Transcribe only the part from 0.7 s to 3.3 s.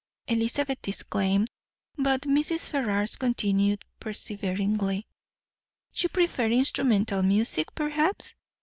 disclaimed; but Mrs. Ferrars